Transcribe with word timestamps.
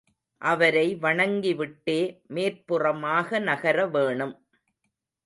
அவரை 0.41 0.85
வணங்கிவிட்டே 1.01 1.97
மேற்புறமாக 2.27 3.39
நகரவேணும். 3.39 4.35